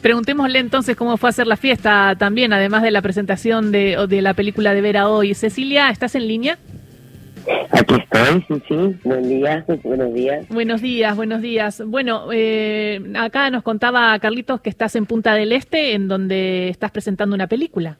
Preguntémosle 0.00 0.58
entonces 0.58 0.96
cómo 0.96 1.18
fue 1.18 1.28
a 1.28 1.32
hacer 1.32 1.46
la 1.46 1.58
fiesta 1.58 2.16
también, 2.18 2.54
además 2.54 2.82
de 2.82 2.90
la 2.90 3.02
presentación 3.02 3.72
de, 3.72 4.06
de 4.08 4.22
la 4.22 4.32
película 4.32 4.72
de 4.72 4.80
Vera 4.80 5.10
hoy. 5.10 5.34
Cecilia, 5.34 5.90
¿estás 5.90 6.14
en 6.14 6.26
línea? 6.26 6.56
Aquí 7.72 7.94
estoy, 7.94 8.42
sí, 8.48 8.62
sí. 8.66 8.96
Buen 9.04 9.28
día, 9.28 9.66
buenos 9.84 10.14
días. 10.14 10.48
Buenos 10.48 10.80
días, 10.80 11.14
buenos 11.14 11.42
días. 11.42 11.82
Bueno, 11.86 12.28
eh, 12.32 13.02
acá 13.16 13.50
nos 13.50 13.62
contaba 13.62 14.18
Carlitos 14.18 14.62
que 14.62 14.70
estás 14.70 14.96
en 14.96 15.04
Punta 15.04 15.34
del 15.34 15.52
Este, 15.52 15.92
en 15.92 16.08
donde 16.08 16.70
estás 16.70 16.90
presentando 16.90 17.34
una 17.34 17.46
película. 17.46 17.98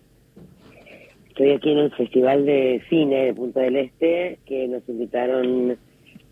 Estoy 1.28 1.50
aquí 1.50 1.72
en 1.72 1.78
el 1.78 1.90
Festival 1.92 2.46
de 2.46 2.82
Cine 2.88 3.26
de 3.26 3.34
Punta 3.34 3.60
del 3.60 3.76
Este, 3.76 4.38
que 4.46 4.66
nos 4.66 4.80
invitaron 4.88 5.76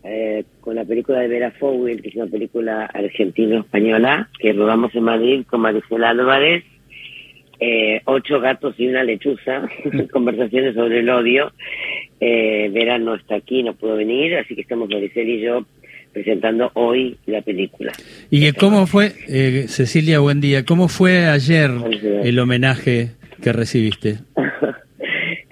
eh, 0.05 0.43
con 0.61 0.75
la 0.75 0.85
película 0.85 1.19
de 1.19 1.27
Vera 1.27 1.51
Fowell, 1.51 2.01
que 2.01 2.09
es 2.09 2.15
una 2.15 2.27
película 2.27 2.85
argentino-española, 2.85 4.29
que 4.39 4.53
rodamos 4.53 4.93
en 4.95 5.03
Madrid 5.03 5.45
con 5.49 5.61
Maricela 5.61 6.09
Álvarez, 6.09 6.63
eh, 7.59 8.01
Ocho 8.05 8.39
gatos 8.39 8.75
y 8.77 8.87
una 8.87 9.03
lechuza, 9.03 9.67
conversaciones 10.11 10.75
sobre 10.75 10.99
el 10.99 11.09
odio. 11.09 11.51
Eh, 12.19 12.69
Vera 12.71 12.99
no 12.99 13.15
está 13.15 13.35
aquí, 13.35 13.63
no 13.63 13.73
pudo 13.73 13.95
venir, 13.95 14.35
así 14.35 14.55
que 14.55 14.61
estamos 14.61 14.89
Maricela 14.89 15.29
y 15.29 15.41
yo 15.41 15.65
presentando 16.13 16.71
hoy 16.75 17.17
la 17.25 17.41
película. 17.41 17.91
¿Y 18.29 18.51
cómo 18.53 18.87
fue, 18.87 19.11
eh, 19.27 19.65
Cecilia, 19.67 20.19
buen 20.19 20.39
día, 20.39 20.63
cómo 20.63 20.87
fue 20.87 21.25
ayer 21.25 21.71
el 22.23 22.39
homenaje 22.39 23.11
que 23.41 23.51
recibiste? 23.51 24.19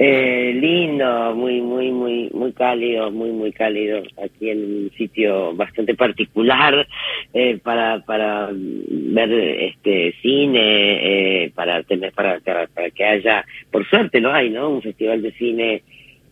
Eh, 0.05 0.42
lindo, 0.63 1.35
muy, 1.35 1.61
muy, 1.61 1.91
muy, 1.91 2.29
muy 2.33 2.53
cálido, 2.53 3.11
muy, 3.11 3.31
muy 3.31 3.51
cálido. 3.51 4.01
Aquí 4.23 4.49
en 4.49 4.59
un 4.59 4.91
sitio 4.97 5.53
bastante 5.55 5.93
particular 5.93 6.87
eh, 7.33 7.59
para 7.61 7.99
para 8.05 8.49
ver 8.53 9.31
este 9.33 10.15
cine, 10.21 11.43
eh, 11.43 11.51
para 11.53 11.83
tener 11.83 12.13
para, 12.13 12.39
para 12.39 12.89
que 12.91 13.03
haya, 13.03 13.45
por 13.71 13.85
suerte 13.89 14.21
lo 14.21 14.31
hay, 14.31 14.49
¿no? 14.49 14.69
Un 14.69 14.81
festival 14.81 15.21
de 15.21 15.33
cine 15.33 15.83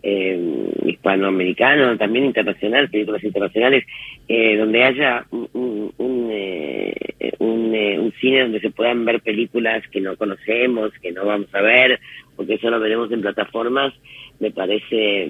eh, 0.03 0.39
hispanoamericano, 0.85 1.97
también 1.97 2.25
internacional, 2.25 2.89
películas 2.89 3.23
internacionales, 3.23 3.85
eh, 4.27 4.57
donde 4.57 4.83
haya 4.83 5.25
un, 5.31 5.91
un, 5.97 6.29
eh, 6.31 6.93
un, 7.39 7.75
eh, 7.75 7.99
un, 7.99 8.11
cine 8.13 8.41
donde 8.41 8.59
se 8.59 8.71
puedan 8.71 9.05
ver 9.05 9.21
películas 9.21 9.83
que 9.89 10.01
no 10.01 10.15
conocemos, 10.15 10.91
que 11.01 11.11
no 11.11 11.25
vamos 11.25 11.53
a 11.53 11.61
ver, 11.61 11.99
porque 12.35 12.55
eso 12.55 12.69
lo 12.69 12.79
veremos 12.79 13.11
en 13.11 13.21
plataformas, 13.21 13.93
me 14.39 14.51
parece 14.51 15.29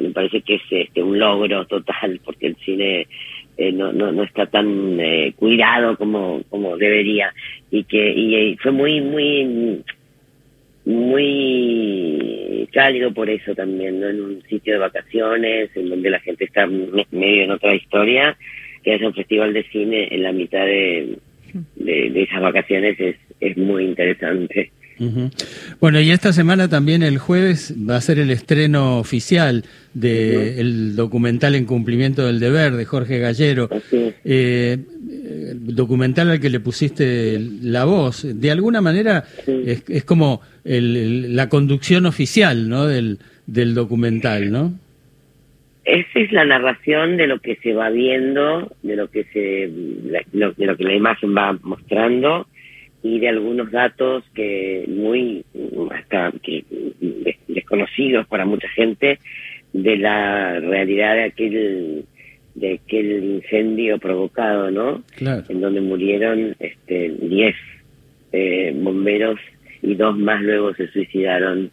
me 0.00 0.10
parece 0.10 0.40
que 0.42 0.54
es 0.56 0.62
este 0.70 1.02
un 1.02 1.18
logro 1.18 1.66
total, 1.66 2.20
porque 2.24 2.48
el 2.48 2.56
cine 2.56 3.06
eh, 3.56 3.72
no, 3.72 3.92
no, 3.92 4.10
no 4.10 4.22
está 4.22 4.46
tan 4.46 4.98
eh, 4.98 5.34
cuidado 5.36 5.96
como, 5.96 6.42
como 6.48 6.78
debería. 6.78 7.32
Y 7.70 7.84
que 7.84 8.10
y, 8.10 8.56
fue 8.56 8.72
muy 8.72 9.02
muy 9.02 9.82
muy 10.86 12.39
cálido 12.70 13.12
por 13.12 13.28
eso 13.28 13.54
también, 13.54 14.00
¿no? 14.00 14.08
En 14.08 14.20
un 14.20 14.42
sitio 14.48 14.74
de 14.74 14.78
vacaciones, 14.78 15.70
en 15.74 15.90
donde 15.90 16.10
la 16.10 16.20
gente 16.20 16.44
está 16.44 16.66
medio 16.66 17.44
en 17.44 17.50
otra 17.50 17.74
historia, 17.74 18.36
que 18.82 18.94
haya 18.94 19.06
un 19.06 19.14
festival 19.14 19.52
de 19.52 19.64
cine 19.64 20.08
en 20.10 20.22
la 20.22 20.32
mitad 20.32 20.64
de, 20.64 21.18
de, 21.76 22.10
de 22.10 22.22
esas 22.22 22.40
vacaciones 22.40 22.98
es, 22.98 23.16
es 23.40 23.56
muy 23.56 23.84
interesante. 23.84 24.70
Bueno, 25.80 25.98
y 26.00 26.10
esta 26.10 26.32
semana 26.32 26.68
también 26.68 27.02
el 27.02 27.16
jueves 27.16 27.74
va 27.88 27.96
a 27.96 28.00
ser 28.02 28.18
el 28.18 28.30
estreno 28.30 28.98
oficial 28.98 29.64
del 29.94 30.94
documental 30.94 31.54
En 31.54 31.64
cumplimiento 31.64 32.26
del 32.26 32.38
deber 32.38 32.74
de 32.74 32.84
Jorge 32.84 33.18
Gallero. 33.18 33.70
Eh, 34.24 34.76
documental 35.60 36.30
al 36.30 36.40
que 36.40 36.50
le 36.50 36.60
pusiste 36.60 37.38
la 37.62 37.84
voz. 37.84 38.26
De 38.28 38.50
alguna 38.50 38.80
manera 38.80 39.24
es, 39.46 39.88
es, 39.88 40.04
como 40.04 40.40
el, 40.64 41.36
la 41.36 41.48
conducción 41.48 42.06
oficial 42.06 42.68
¿no? 42.68 42.86
del, 42.86 43.18
del 43.46 43.74
documental, 43.74 44.50
¿no? 44.50 44.72
Esa 45.84 46.20
es 46.20 46.32
la 46.32 46.44
narración 46.44 47.16
de 47.16 47.26
lo 47.26 47.40
que 47.40 47.56
se 47.56 47.72
va 47.72 47.90
viendo, 47.90 48.70
de 48.82 48.96
lo 48.96 49.10
que 49.10 49.24
se, 49.24 49.70
de 49.70 50.66
lo 50.66 50.76
que 50.76 50.84
la 50.84 50.94
imagen 50.94 51.34
va 51.36 51.58
mostrando 51.62 52.46
y 53.02 53.18
de 53.18 53.28
algunos 53.28 53.70
datos 53.70 54.24
que 54.34 54.84
muy 54.88 55.44
hasta 55.90 56.32
que 56.42 56.64
desconocidos 57.48 58.26
para 58.26 58.44
mucha 58.44 58.68
gente 58.68 59.18
de 59.72 59.96
la 59.96 60.60
realidad 60.60 61.14
de 61.14 61.24
aquel 61.24 62.04
de 62.54 62.74
aquel 62.74 63.24
incendio 63.24 63.98
provocado, 63.98 64.70
¿no? 64.70 65.02
Claro. 65.16 65.44
En 65.48 65.60
donde 65.60 65.80
murieron 65.80 66.54
este 66.58 67.10
10 67.20 67.54
eh, 68.32 68.72
bomberos 68.76 69.38
y 69.82 69.94
dos 69.94 70.16
más 70.18 70.42
luego 70.42 70.74
se 70.74 70.88
suicidaron. 70.88 71.70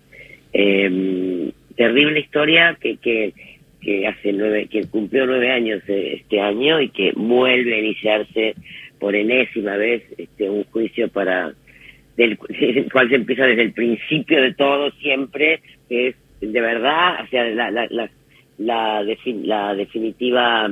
Eh, 0.54 1.52
terrible 1.76 2.20
historia 2.20 2.78
que, 2.80 2.98
que 2.98 3.34
que 3.82 4.08
hace 4.08 4.34
nueve, 4.34 4.68
que 4.70 4.86
cumplió 4.88 5.26
nueve 5.26 5.52
años 5.52 5.82
este 5.88 6.42
año 6.42 6.82
y 6.82 6.90
que 6.90 7.14
vuelve 7.16 7.76
a 7.76 7.80
iniciarse 7.80 8.56
por 9.00 9.16
enésima 9.16 9.78
vez 9.78 10.04
este, 10.18 10.50
un 10.50 10.64
juicio 10.66 11.08
para 11.10 11.54
del, 12.16 12.38
cual 12.92 13.10
se 13.10 13.16
empieza 13.16 13.46
desde 13.46 13.62
el 13.62 13.74
principio 13.74 14.42
de 14.42 14.54
todo 14.56 14.92
siempre 15.00 15.62
que 15.88 16.08
es 16.10 16.16
de 16.42 16.62
verdad 16.62 17.24
o 17.24 17.28
sea 17.28 17.46
la 17.46 17.72
la 17.72 17.88
la 17.90 18.10
la, 18.58 19.04
la 19.44 19.76
definitiva 19.76 20.70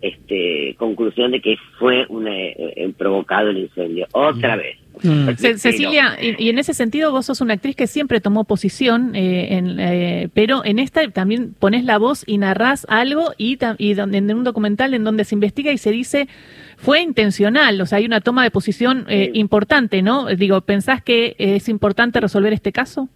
este 0.00 0.74
conclusión 0.78 1.30
de 1.30 1.40
que 1.40 1.56
fue 1.78 2.06
una, 2.08 2.34
eh, 2.34 2.92
provocado 2.98 3.50
el 3.50 3.58
incendio 3.58 4.06
otra 4.12 4.56
vez 4.56 4.82
Mm. 5.02 5.30
Cecilia, 5.56 6.18
y, 6.20 6.44
y, 6.44 6.50
en 6.50 6.58
ese 6.58 6.74
sentido 6.74 7.10
vos 7.12 7.26
sos 7.26 7.40
una 7.40 7.54
actriz 7.54 7.74
que 7.74 7.86
siempre 7.86 8.20
tomó 8.20 8.44
posición, 8.44 9.16
eh, 9.16 9.56
en, 9.56 9.80
eh, 9.80 10.28
pero 10.34 10.64
en 10.64 10.78
esta 10.78 11.08
también 11.10 11.54
pones 11.58 11.84
la 11.84 11.98
voz 11.98 12.24
y 12.26 12.38
narrás 12.38 12.86
algo 12.88 13.32
y, 13.38 13.58
y 13.78 13.94
donde, 13.94 14.18
en 14.18 14.34
un 14.34 14.44
documental 14.44 14.94
en 14.94 15.04
donde 15.04 15.24
se 15.24 15.34
investiga 15.34 15.72
y 15.72 15.78
se 15.78 15.90
dice 15.90 16.28
fue 16.76 17.00
intencional, 17.00 17.80
o 17.80 17.86
sea, 17.86 17.98
hay 17.98 18.06
una 18.06 18.20
toma 18.20 18.42
de 18.42 18.50
posición 18.50 19.06
eh, 19.08 19.30
importante, 19.34 20.02
¿no? 20.02 20.26
Digo, 20.26 20.60
¿pensás 20.60 21.02
que 21.02 21.36
es 21.38 21.68
importante 21.68 22.20
resolver 22.20 22.52
este 22.52 22.72
caso? 22.72 23.08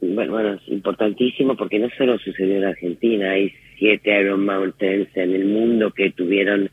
Bueno, 0.00 0.54
es 0.54 0.68
importantísimo 0.68 1.56
porque 1.56 1.78
no 1.78 1.88
solo 1.96 2.18
sucedió 2.18 2.56
en 2.56 2.64
Argentina, 2.64 3.32
hay 3.32 3.52
siete 3.78 4.18
Iron 4.18 4.46
Mountains 4.46 5.08
en 5.14 5.34
el 5.34 5.44
mundo 5.46 5.90
que 5.90 6.10
tuvieron 6.10 6.70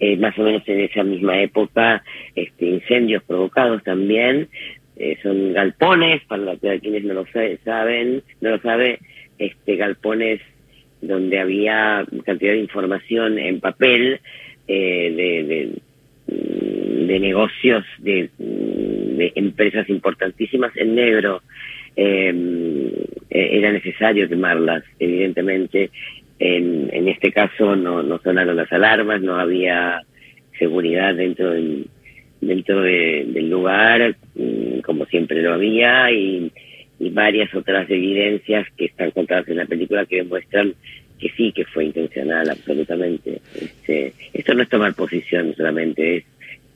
eh, 0.00 0.16
más 0.16 0.36
o 0.38 0.42
menos 0.42 0.62
en 0.66 0.80
esa 0.80 1.04
misma 1.04 1.40
época, 1.40 2.02
este, 2.34 2.66
incendios 2.66 3.22
provocados 3.22 3.84
también, 3.84 4.48
eh, 4.96 5.16
son 5.22 5.52
galpones, 5.52 6.22
para, 6.24 6.56
quienes 6.56 7.04
no 7.04 7.14
lo 7.14 7.26
saben, 7.64 8.22
no 8.40 8.50
lo 8.50 8.58
sabe, 8.60 8.98
este, 9.38 9.76
galpones 9.76 10.40
donde 11.00 11.38
había 11.38 12.04
cantidad 12.24 12.52
de 12.52 12.58
información 12.58 13.38
en 13.38 13.60
papel 13.60 14.20
eh, 14.68 15.12
de, 15.16 15.44
de, 16.34 17.06
de, 17.06 17.20
negocios 17.20 17.84
de, 17.98 18.30
de, 18.38 19.32
empresas 19.34 19.88
importantísimas 19.88 20.76
en 20.76 20.94
negro. 20.94 21.42
Eh, 21.96 23.08
era 23.30 23.72
necesario 23.72 24.28
quemarlas, 24.28 24.84
evidentemente, 24.98 25.90
en, 26.38 26.90
en 26.92 27.08
este 27.08 27.32
caso 27.32 27.76
no, 27.76 28.02
no 28.02 28.18
sonaron 28.18 28.56
las 28.56 28.72
alarmas, 28.72 29.22
no 29.22 29.36
había 29.36 30.02
seguridad 30.58 31.14
dentro 31.14 31.50
del, 31.50 31.86
dentro 32.40 32.82
de, 32.82 33.26
del 33.28 33.48
lugar, 33.48 34.16
mm, 34.34 34.80
como 34.80 35.06
siempre 35.06 35.42
lo 35.42 35.54
había, 35.54 36.10
y, 36.10 36.50
y 36.98 37.10
varias 37.10 37.54
otras 37.54 37.88
evidencias 37.88 38.66
que 38.76 38.86
están 38.86 39.12
contadas 39.12 39.48
en 39.48 39.58
la 39.58 39.66
película 39.66 40.04
que 40.04 40.16
demuestran 40.16 40.74
que 41.18 41.30
sí, 41.36 41.52
que 41.52 41.64
fue 41.64 41.84
intencional, 41.84 42.50
absolutamente. 42.50 43.40
Este, 43.54 44.12
esto 44.32 44.54
no 44.54 44.62
es 44.62 44.68
tomar 44.68 44.92
posición 44.94 45.54
solamente, 45.56 46.16
es 46.16 46.24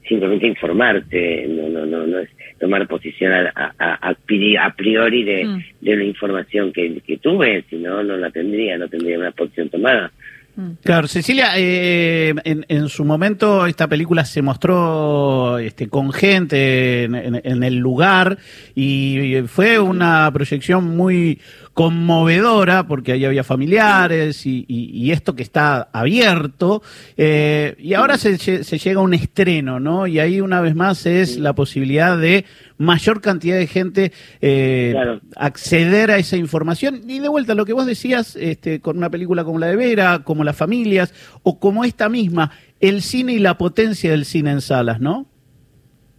simplemente 0.08 0.46
informarte, 0.46 1.46
no, 1.48 1.68
no, 1.68 1.86
no, 1.86 2.06
no 2.06 2.18
es 2.20 2.30
tomar 2.58 2.86
posición 2.86 3.32
a, 3.32 3.74
a, 3.78 4.10
a, 4.10 4.74
priori 4.74 5.24
de, 5.24 5.44
mm. 5.44 5.64
de 5.80 5.96
la 5.96 6.04
información 6.04 6.72
que, 6.72 7.00
que 7.06 7.18
tuve, 7.18 7.64
si 7.68 7.76
no, 7.76 8.02
no 8.02 8.16
la 8.16 8.30
tendría, 8.30 8.78
no 8.78 8.88
tendría 8.88 9.18
una 9.18 9.32
posición 9.32 9.68
tomada. 9.68 10.12
Mm. 10.56 10.70
Claro, 10.82 11.06
Cecilia, 11.06 11.50
eh, 11.56 12.34
en, 12.44 12.64
en, 12.68 12.88
su 12.88 13.04
momento 13.04 13.66
esta 13.66 13.88
película 13.88 14.24
se 14.24 14.40
mostró 14.40 15.58
este, 15.58 15.88
con 15.88 16.12
gente 16.12 17.04
en, 17.04 17.14
en, 17.14 17.40
en, 17.44 17.62
el 17.62 17.76
lugar 17.76 18.38
y 18.74 19.34
fue 19.48 19.78
una 19.78 20.30
proyección 20.32 20.96
muy 20.96 21.40
conmovedora 21.76 22.86
porque 22.88 23.12
ahí 23.12 23.26
había 23.26 23.44
familiares 23.44 24.46
y, 24.46 24.64
y, 24.66 24.88
y 24.94 25.12
esto 25.12 25.36
que 25.36 25.42
está 25.42 25.90
abierto 25.92 26.80
eh, 27.18 27.74
y 27.78 27.92
ahora 27.92 28.16
se, 28.16 28.38
se, 28.38 28.78
llega 28.78 29.00
a 29.00 29.02
un 29.02 29.12
estreno, 29.12 29.78
¿no? 29.78 30.06
Y 30.06 30.18
ahí 30.18 30.40
una 30.40 30.62
vez 30.62 30.74
más 30.74 31.04
es 31.04 31.36
la 31.36 31.54
posibilidad 31.54 32.16
de 32.16 32.46
mayor 32.78 33.20
cantidad 33.20 33.58
de 33.58 33.66
gente 33.66 34.12
eh, 34.40 34.92
claro. 34.92 35.20
acceder 35.36 36.10
a 36.10 36.16
esa 36.16 36.38
información 36.38 37.02
y 37.06 37.18
de 37.18 37.28
vuelta 37.28 37.54
lo 37.54 37.66
que 37.66 37.74
vos 37.74 37.84
decías 37.84 38.36
este, 38.36 38.80
con 38.80 38.96
una 38.96 39.10
película 39.10 39.44
como 39.44 39.58
la 39.58 39.66
de 39.66 39.76
Vera, 39.76 40.22
como 40.24 40.44
Las 40.44 40.56
Familias 40.56 41.12
o 41.42 41.60
como 41.60 41.84
esta 41.84 42.08
misma, 42.08 42.52
el 42.80 43.02
cine 43.02 43.34
y 43.34 43.38
la 43.38 43.58
potencia 43.58 44.12
del 44.12 44.24
cine 44.24 44.52
en 44.52 44.62
salas, 44.62 44.98
¿no? 44.98 45.26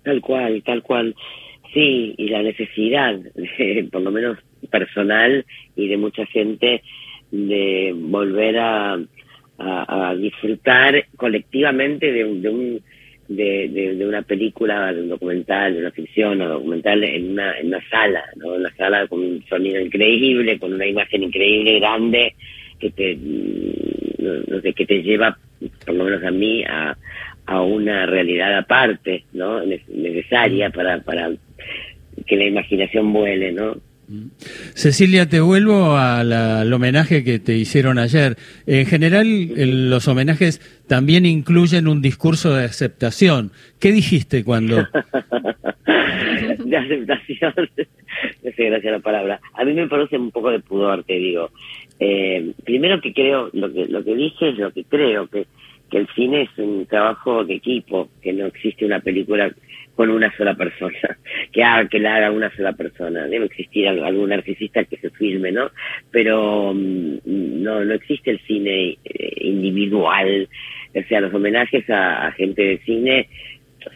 Tal 0.04 0.22
cual, 0.22 0.62
tal 0.64 0.84
cual. 0.84 1.16
Sí, 1.74 2.14
y 2.16 2.30
la 2.30 2.44
necesidad, 2.44 3.20
por 3.92 4.02
lo 4.02 4.12
menos 4.12 4.38
personal 4.70 5.46
y 5.76 5.88
de 5.88 5.98
mucha 5.98 6.26
gente, 6.26 6.84
de 7.32 7.94
volver 7.96 8.58
a, 8.60 9.00
disfrutar 10.20 11.06
colectivamente 11.16 12.12
de, 12.12 12.24
un 12.26 12.82
de, 13.28 13.68
de, 13.98 14.08
una 14.08 14.22
película, 14.22 14.94
de 14.94 15.02
un 15.02 15.10
documental, 15.10 15.74
de 15.74 15.80
una 15.80 15.92
ficción 15.92 16.42
o 16.42 16.48
documental 16.48 17.04
en 17.04 17.32
una, 17.32 17.58
en 17.58 17.68
una 17.68 17.90
sala, 17.90 18.24
¿no? 18.36 18.54
En 18.54 18.62
una 18.62 18.76
sala 18.76 19.08
con 19.08 19.20
un 19.20 19.44
sonido 19.50 19.82
increíble, 19.82 20.60
con 20.60 20.74
una 20.74 20.86
imagen 20.86 21.24
increíble, 21.24 21.80
grande, 21.80 22.36
que 22.80 22.92
te, 22.92 23.18
que 24.74 24.86
te 24.86 25.02
lleva, 25.02 25.38
por 25.86 25.96
lo 25.96 26.04
menos 26.04 26.24
a 26.24 26.32
mí, 26.32 26.64
a, 26.64 26.96
a 27.48 27.62
una 27.62 28.06
realidad 28.06 28.58
aparte, 28.58 29.24
¿no? 29.34 29.62
Necesaria 29.66 30.70
para, 30.70 31.00
para 31.02 31.32
que 32.26 32.36
la 32.36 32.46
imaginación 32.46 33.12
vuele, 33.12 33.52
¿no? 33.52 33.78
Cecilia, 34.74 35.28
te 35.28 35.42
vuelvo 35.42 35.98
al 35.98 36.72
homenaje 36.72 37.24
que 37.24 37.40
te 37.40 37.58
hicieron 37.58 38.00
ayer. 38.00 38.38
En 38.66 38.86
general, 38.86 39.28
los 39.90 40.08
homenajes 40.08 40.62
también 40.88 41.26
incluyen 41.26 41.88
un 41.88 42.02
discurso 42.02 42.56
de 42.56 42.66
aceptación. 42.66 43.52
¿Qué 43.80 43.92
dijiste 43.92 44.44
cuando...? 44.44 44.78
de 46.66 46.78
aceptación. 46.78 47.54
no 47.56 48.52
sé, 48.52 48.66
gracias 48.66 48.92
la 48.92 49.00
palabra. 49.00 49.40
A 49.54 49.66
mí 49.66 49.74
me 49.74 49.88
produce 49.88 50.18
un 50.18 50.32
poco 50.32 50.52
de 50.52 50.60
pudor, 50.60 51.04
te 51.04 51.14
digo. 51.14 51.52
Eh, 52.00 52.54
primero 52.64 53.02
que 53.02 53.14
creo, 53.14 53.50
lo 53.54 53.72
que, 53.72 53.86
lo 53.88 54.04
que 54.04 54.16
dije 54.16 54.50
es 54.50 54.58
lo 54.58 54.72
que 54.72 54.84
creo, 54.86 55.28
que, 55.28 55.48
que 55.90 55.98
el 55.98 56.08
cine 56.16 56.44
es 56.44 56.58
un 56.58 56.86
trabajo 56.86 57.44
de 57.44 57.56
equipo, 57.56 58.10
que 58.22 58.34
no 58.34 58.46
existe 58.46 58.86
una 58.86 59.00
película 59.00 59.52
con 59.96 60.12
una 60.12 60.32
sola 60.38 60.54
persona, 60.54 61.18
que 61.58 61.88
que 61.90 62.00
la 62.00 62.16
haga 62.16 62.32
una 62.32 62.56
sola 62.56 62.74
persona. 62.74 63.28
Debe 63.28 63.46
existir 63.46 63.88
algún 63.88 64.30
narcisista 64.30 64.84
que 64.84 64.98
se 64.98 65.10
filme, 65.10 65.52
¿no? 65.52 65.72
Pero 66.12 66.72
mm, 66.72 67.18
no, 67.26 67.84
no 67.84 67.94
existe 67.96 68.30
el 68.30 68.40
cine 68.42 68.98
eh, 69.04 69.34
individual. 69.42 70.48
O 70.94 71.08
sea, 71.08 71.22
los 71.22 71.34
homenajes 71.34 71.90
a, 71.90 72.32
gente 72.34 72.62
de 72.62 72.78
cine 72.86 73.30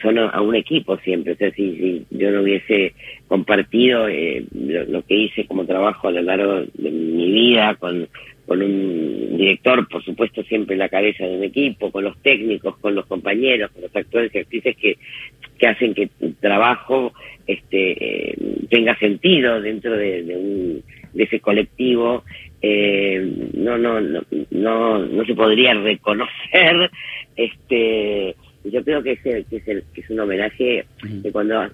son 0.02 0.18
a, 0.18 0.42
un 0.42 0.56
equipo 0.56 0.98
siempre. 0.98 1.34
O 1.34 1.36
sea, 1.36 1.52
si, 1.52 2.04
yo 2.10 2.32
no 2.32 2.42
hubiese 2.42 2.94
compartido 3.28 4.08
eh, 4.08 4.44
lo, 4.54 5.04
que 5.04 5.16
hice 5.16 5.46
como 5.46 5.66
trabajo 5.66 6.08
a 6.08 6.12
lo 6.12 6.24
largo 6.24 6.62
de 6.74 6.90
mi 6.90 7.32
vida 7.32 7.76
con, 7.76 8.08
con 8.52 8.62
un 8.62 9.38
director, 9.38 9.88
por 9.88 10.04
supuesto, 10.04 10.44
siempre 10.44 10.74
en 10.74 10.80
la 10.80 10.90
cabeza 10.90 11.26
de 11.26 11.38
un 11.38 11.44
equipo, 11.46 11.90
con 11.90 12.04
los 12.04 12.22
técnicos, 12.22 12.78
con 12.80 12.94
los 12.94 13.06
compañeros, 13.06 13.72
con 13.72 13.84
los 13.84 13.96
actores 13.96 14.30
y 14.36 14.40
actrices 14.40 14.76
que 14.76 14.98
que 15.62 15.68
hacen 15.68 15.94
que 15.94 16.08
tu 16.08 16.34
trabajo 16.34 17.14
este, 17.46 18.36
tenga 18.70 18.98
sentido 18.98 19.62
dentro 19.62 19.96
de, 19.96 20.24
un, 20.36 20.84
de 21.14 21.24
ese 21.24 21.40
colectivo. 21.40 22.24
Eh, 22.64 23.50
no, 23.54 23.78
no, 23.78 24.02
no, 24.02 24.22
no, 24.50 25.00
no 25.00 25.26
se 25.26 25.36
podría 25.36 25.74
reconocer. 25.76 26.92
Este, 27.34 28.36
yo 28.66 28.84
creo 28.84 29.02
que 29.02 29.14
es, 29.14 29.22
que 29.22 29.46
es, 29.50 29.68
el, 29.68 29.84
que 29.94 30.02
es 30.02 30.10
un 30.10 30.20
homenaje 30.20 30.86
que 31.24 31.32
cuando 31.32 31.66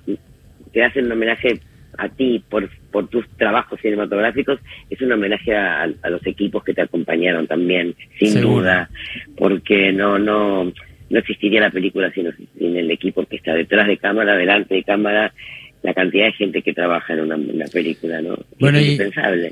te 0.71 0.83
hacen 0.83 1.07
un 1.07 1.13
homenaje 1.13 1.59
a 1.97 2.09
ti 2.09 2.43
por, 2.49 2.69
por 2.91 3.07
tus 3.07 3.27
trabajos 3.37 3.79
cinematográficos, 3.81 4.59
es 4.89 5.01
un 5.01 5.11
homenaje 5.11 5.55
a, 5.55 5.87
los 5.87 6.25
equipos 6.25 6.63
que 6.63 6.73
te 6.73 6.81
acompañaron 6.81 7.47
también, 7.47 7.95
sin 8.19 8.41
duda, 8.41 8.89
porque 9.35 9.91
no, 9.91 10.17
no, 10.19 10.65
no 11.09 11.19
existiría 11.19 11.61
la 11.61 11.71
película 11.71 12.11
sin, 12.11 12.27
el 12.59 12.91
equipo 12.91 13.25
que 13.25 13.37
está 13.37 13.53
detrás 13.53 13.87
de 13.87 13.97
cámara, 13.97 14.35
delante 14.35 14.75
de 14.75 14.83
cámara, 14.83 15.33
la 15.83 15.93
cantidad 15.93 16.25
de 16.25 16.33
gente 16.33 16.61
que 16.61 16.73
trabaja 16.73 17.13
en 17.13 17.31
una, 17.31 17.65
película, 17.71 18.21
¿no? 18.21 18.37
Bueno, 18.59 18.79
y, 18.79 18.97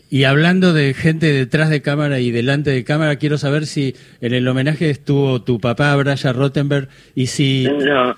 y, 0.10 0.24
hablando 0.24 0.74
de 0.74 0.94
gente 0.94 1.32
detrás 1.32 1.70
de 1.70 1.82
cámara 1.82 2.20
y 2.20 2.32
delante 2.32 2.72
de 2.72 2.84
cámara, 2.84 3.16
quiero 3.18 3.38
saber 3.38 3.66
si 3.66 3.96
en 4.22 4.34
el 4.34 4.48
homenaje 4.48 4.90
estuvo 4.90 5.44
tu 5.44 5.60
papá, 5.60 5.96
Brian 5.96 6.18
Rottenberg, 6.36 6.90
y 7.14 7.28
si... 7.28 7.66
No. 7.66 8.16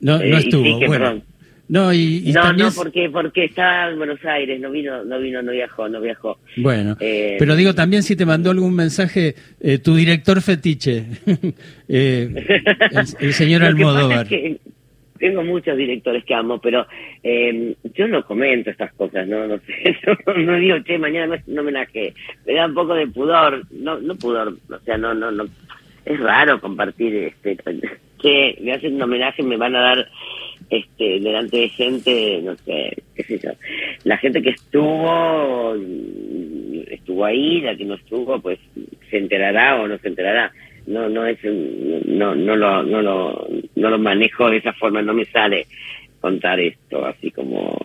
no, 0.00 0.18
no 0.18 0.20
eh, 0.20 0.38
estuvo, 0.38 0.86
bueno. 0.86 1.22
No, 1.70 1.94
y, 1.94 2.32
no, 2.34 2.52
no, 2.52 2.68
porque 2.74 3.08
porque 3.10 3.44
está 3.44 3.88
en 3.88 3.98
Buenos 3.98 4.24
Aires, 4.24 4.60
no 4.60 4.72
vino, 4.72 5.04
no 5.04 5.20
vino, 5.20 5.40
no 5.40 5.52
viajó, 5.52 5.88
no 5.88 6.00
viajó. 6.00 6.40
Bueno, 6.56 6.96
eh, 6.98 7.36
pero 7.38 7.54
digo 7.54 7.76
también 7.76 8.02
si 8.02 8.16
te 8.16 8.26
mandó 8.26 8.50
algún 8.50 8.74
mensaje 8.74 9.36
eh, 9.60 9.78
tu 9.78 9.94
director 9.94 10.42
fetiche, 10.42 11.04
eh, 11.88 12.64
el, 13.20 13.32
señor 13.32 13.62
Almodóvar. 13.64 14.26
tengo 15.16 15.44
muchos 15.44 15.76
directores 15.76 16.24
que 16.24 16.34
amo, 16.34 16.60
pero 16.60 16.88
yo 17.22 18.08
no 18.08 18.24
comento 18.24 18.70
estas 18.70 18.92
cosas, 18.94 19.28
no, 19.28 19.46
no 19.46 19.60
sé, 19.60 19.96
no, 20.38 20.54
digo 20.58 20.82
che 20.82 20.98
mañana 20.98 21.36
no, 21.36 21.54
no 21.54 21.60
homenaje, 21.60 22.14
me 22.48 22.54
da 22.54 22.66
un 22.66 22.74
poco 22.74 22.94
de 22.94 23.06
pudor, 23.06 23.62
no, 23.70 24.00
no 24.00 24.16
pudor, 24.16 24.56
o 24.68 24.78
sea, 24.80 24.98
no, 24.98 25.14
no, 25.14 25.30
no, 25.30 25.44
es 26.04 26.18
raro 26.18 26.60
compartir 26.60 27.14
este 27.14 27.56
que 28.20 28.58
me 28.60 28.72
hacen 28.72 28.94
un 28.94 29.02
homenaje, 29.02 29.42
me 29.42 29.56
van 29.56 29.76
a 29.76 29.80
dar 29.80 30.08
este 30.70 31.20
delante 31.20 31.56
de 31.56 31.68
gente, 31.68 32.40
no 32.42 32.56
sé, 32.56 32.96
qué 33.14 33.22
sé 33.24 33.38
yo. 33.38 33.50
La 34.04 34.16
gente 34.18 34.40
que 34.40 34.50
estuvo, 34.50 35.74
estuvo 36.88 37.24
ahí, 37.24 37.60
la 37.60 37.76
que 37.76 37.84
no 37.84 37.94
estuvo, 37.94 38.40
pues 38.40 38.58
se 39.10 39.18
enterará 39.18 39.80
o 39.80 39.88
no 39.88 39.98
se 39.98 40.08
enterará. 40.08 40.52
No, 40.86 41.08
no 41.08 41.26
es, 41.26 41.38
no, 41.44 42.34
no 42.34 42.56
lo, 42.56 42.82
no 42.82 43.02
lo, 43.02 43.48
no 43.76 43.90
lo 43.90 43.98
manejo 43.98 44.48
de 44.48 44.56
esa 44.58 44.72
forma, 44.72 45.02
no 45.02 45.12
me 45.12 45.26
sale 45.26 45.66
contar 46.20 46.60
esto 46.60 47.04
así 47.06 47.30
como 47.30 47.78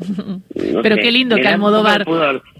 pero 0.83 0.97
qué 0.97 1.11
lindo 1.11 1.37
que 1.37 1.47
Almodóvar 1.47 2.05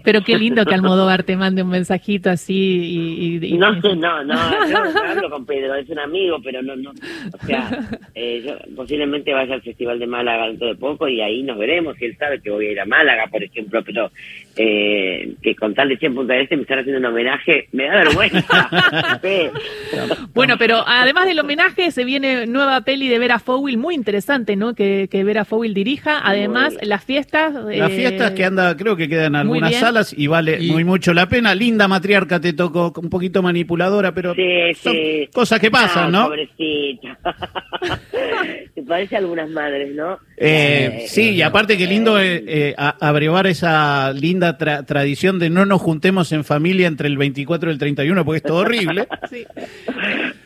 pero 0.02 0.22
qué 0.22 0.38
lindo 0.38 0.64
que 0.64 0.74
Almodóvar 0.74 1.22
te 1.22 1.36
mande 1.36 1.62
un 1.62 1.68
mensajito 1.68 2.30
así 2.30 3.38
y, 3.42 3.58
no 3.58 3.80
sé 3.80 3.94
no 3.94 4.24
no 4.24 4.34
yo 4.68 4.78
hablo 4.78 5.30
con 5.30 5.44
Pedro 5.44 5.74
es 5.74 5.88
un 5.90 5.98
amigo 5.98 6.38
pero 6.42 6.62
no 6.62 6.76
no 6.76 6.90
o 6.90 7.46
sea 7.46 7.68
eh, 8.14 8.42
yo 8.44 8.74
posiblemente 8.74 9.34
vaya 9.34 9.54
al 9.54 9.62
festival 9.62 9.98
de 9.98 10.06
Málaga 10.06 10.46
dentro 10.46 10.68
de 10.68 10.76
poco 10.76 11.08
y 11.08 11.20
ahí 11.20 11.42
nos 11.42 11.58
veremos 11.58 12.00
y 12.00 12.06
él 12.06 12.16
sabe 12.18 12.40
que 12.40 12.50
voy 12.50 12.66
a 12.66 12.72
ir 12.72 12.80
a 12.80 12.86
Málaga 12.86 13.26
por 13.26 13.42
ejemplo 13.42 13.82
pero 13.84 14.10
eh, 14.56 15.34
que 15.42 15.54
con 15.54 15.74
tal 15.74 15.90
de 15.90 15.98
100 15.98 16.14
Punta 16.14 16.32
de 16.32 16.42
Este 16.42 16.56
me 16.56 16.62
están 16.62 16.78
haciendo 16.78 17.00
un 17.00 17.12
homenaje 17.12 17.68
me 17.72 17.84
da 17.84 17.96
vergüenza. 17.96 18.70
Bueno 20.34 20.56
pero 20.58 20.82
además 20.86 21.26
del 21.26 21.38
homenaje 21.38 21.90
se 21.90 22.04
viene 22.04 22.46
nueva 22.46 22.80
peli 22.82 23.08
de 23.08 23.18
Vera 23.18 23.38
Fowell 23.38 23.76
muy 23.78 23.94
interesante 23.94 24.56
no 24.56 24.74
que, 24.74 25.08
que 25.10 25.24
Vera 25.24 25.44
Dirija. 25.74 26.20
Además, 26.24 26.74
las 26.82 27.04
fiestas. 27.04 27.54
Las 27.54 27.92
fiestas 27.92 28.32
que 28.32 28.44
anda, 28.44 28.76
creo 28.76 28.96
que 28.96 29.08
quedan 29.08 29.26
en 29.26 29.36
algunas 29.36 29.74
salas 29.74 30.14
y 30.16 30.26
vale 30.26 30.58
muy 30.60 30.84
mucho 30.84 31.12
la 31.14 31.28
pena. 31.28 31.54
Linda 31.54 31.88
matriarca 31.88 32.40
te 32.40 32.52
tocó, 32.52 32.92
un 32.96 33.10
poquito 33.10 33.42
manipuladora, 33.42 34.12
pero 34.12 34.34
son 34.82 34.96
cosas 35.32 35.60
que 35.60 35.70
pasan, 35.70 36.12
¿no? 36.12 36.26
Pobrecita. 36.26 37.18
te 38.74 38.82
parece 38.82 39.16
a 39.16 39.18
algunas 39.18 39.48
madres, 39.50 39.94
¿no? 39.94 40.18
Eh, 40.36 41.04
sí, 41.08 41.30
y 41.30 41.42
aparte 41.42 41.78
que 41.78 41.86
lindo 41.86 42.20
eh, 42.20 42.44
eh 42.46 42.74
abrevar 42.76 43.46
esa 43.46 44.12
linda 44.12 44.58
tradición 44.58 45.38
de 45.38 45.50
no 45.50 45.64
nos 45.64 45.80
juntemos 45.80 46.32
en 46.32 46.44
familia 46.44 46.86
entre 46.86 47.08
el 47.08 47.16
24 47.16 47.70
y 47.70 47.72
el 47.72 47.78
31, 47.78 48.24
porque 48.24 48.36
es 48.38 48.42
todo 48.42 48.58
horrible. 48.58 49.08
sí. 49.30 49.46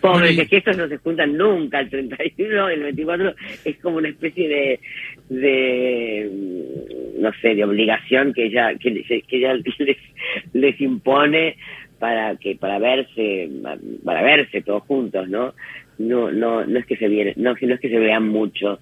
Pobre, 0.01 0.47
que 0.47 0.57
estos 0.57 0.77
no 0.77 0.89
se 0.89 0.97
juntan 0.99 1.37
nunca, 1.37 1.81
el 1.81 1.91
31, 1.91 2.69
el 2.69 2.83
24 2.85 3.35
es 3.65 3.77
como 3.79 3.99
una 3.99 4.09
especie 4.09 4.49
de, 4.49 4.81
de 5.29 6.31
no 7.19 7.31
sé, 7.43 7.55
de 7.55 7.65
obligación 7.65 8.33
que 8.33 8.47
ella, 8.47 8.75
que, 8.77 9.03
que 9.05 9.37
ella 9.37 9.55
les, 9.79 9.97
les 10.53 10.81
impone 10.81 11.57
para 11.99 12.37
que 12.37 12.57
para 12.57 12.79
verse 12.79 13.51
para 14.03 14.23
verse 14.23 14.63
todos 14.63 14.83
juntos 14.85 15.29
no 15.29 15.53
no 16.01 16.31
no 16.33 16.65
no 16.65 16.79
es 16.79 16.87
que 16.87 16.97
se 16.97 17.09
viene, 17.09 17.35
no, 17.37 17.55
no 17.61 17.75
es 17.75 17.81
que 17.81 17.91
se 17.91 17.99
vean 17.99 18.29
mucho. 18.29 18.79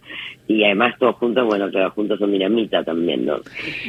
Y 0.46 0.64
además 0.64 0.94
todos 0.98 1.16
juntos 1.16 1.44
bueno 1.46 1.70
todos 1.70 1.92
juntos 1.92 2.18
son 2.18 2.32
dinamita 2.32 2.82
también 2.82 3.26
no 3.26 3.40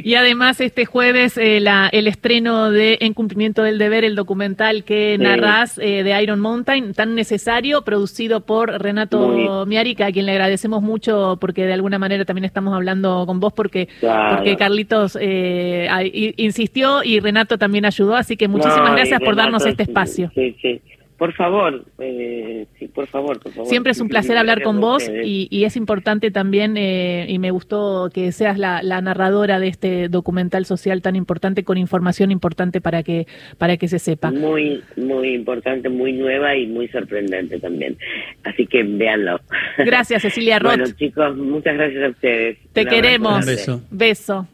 y 0.04 0.16
además 0.16 0.60
este 0.60 0.86
jueves 0.86 1.38
eh, 1.38 1.62
la, 1.62 1.88
el 1.90 2.06
estreno 2.08 2.70
de 2.70 2.98
En 3.00 3.14
cumplimiento 3.14 3.64
del 3.64 3.78
deber 3.78 4.04
el 4.04 4.16
documental 4.16 4.84
que 4.84 5.18
narras 5.18 5.78
eh, 5.78 6.04
de 6.04 6.22
Iron 6.22 6.42
Mountain 6.42 6.94
tan 6.94 7.16
necesario 7.16 7.84
producido 7.84 8.42
por 8.42 8.70
Renato 8.82 9.66
Miarica 9.66 10.08
a 10.08 10.12
quien 10.12 10.26
le 10.26 10.34
agradecemos 10.34 10.82
mucho 10.82 11.38
porque 11.40 11.66
de 11.66 11.74
alguna 11.74 11.98
manera 11.98 12.26
también 12.26 12.44
estamos 12.44 12.74
hablando 12.74 13.24
con 13.26 13.40
vos 13.40 13.54
porque 13.54 13.88
porque 14.02 14.58
Carlitos 14.58 15.18
eh, 15.22 15.88
insistió 16.36 17.04
y 17.04 17.22
Renato 17.22 17.58
también 17.58 17.86
ayudó 17.86 18.16
así 18.16 18.36
que 18.36 18.50
muchísimas 18.50 18.92
gracias 18.92 19.22
por 19.22 19.38
darnos 19.38 19.66
este 19.66 19.84
espacio. 19.84 20.30
sí 20.36 20.58
sí 20.62 20.82
Por 21.20 21.34
favor, 21.34 21.84
eh, 22.00 22.66
sí, 22.80 22.88
por 22.88 23.06
favor, 23.08 23.42
por 23.42 23.52
favor. 23.52 23.68
Siempre 23.68 23.92
es 23.92 24.00
un 24.00 24.08
placer 24.08 24.38
hablar 24.38 24.64
con 24.64 24.80
vos 24.80 25.04
y, 25.10 25.66
es 25.66 25.76
importante 25.76 26.32
también, 26.32 26.78
eh, 26.78 27.26
y 27.28 27.40
me 27.40 27.52
gustó 27.52 28.10
que 28.14 28.32
seas 28.32 28.58
la, 28.58 28.82
narradora 29.02 29.60
de 29.60 29.68
este 29.68 30.08
documental 30.08 30.66
social 30.66 31.02
tan 31.02 31.18
importante 31.18 31.66
con 31.66 31.78
información 31.78 32.32
importante 32.32 32.80
para 32.80 33.04
que 33.04 33.28
para 33.58 33.76
que 33.76 33.90
se 33.90 34.00
sepa. 34.00 34.32
Muy, 34.32 34.82
muy 34.96 35.34
importante, 35.34 35.90
muy 35.90 36.14
nueva 36.14 36.56
y 36.56 36.68
muy 36.68 36.88
sorprendente 36.88 37.60
también. 37.60 37.98
Así 38.46 38.66
que 38.66 38.84
véanlo. 38.84 39.42
Gracias, 39.78 40.22
Cecilia 40.22 40.58
Roth. 40.60 40.78
bueno, 40.78 40.96
chicos, 40.98 41.36
muchas 41.36 41.76
gracias 41.76 42.02
a 42.02 42.10
ustedes. 42.12 42.58
Te 42.72 42.86
queremos. 42.86 43.42
Un 43.42 43.46
beso. 43.46 43.82
Beso. 43.92 44.48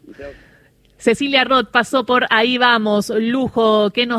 Cecilia 1.05 1.43
Roth 1.43 1.69
pasó 1.71 2.05
por 2.05 2.25
Ahí 2.31 2.57
Vamos, 2.57 3.11
lujo, 3.15 3.91
que 3.91 4.05
nos 4.07 4.13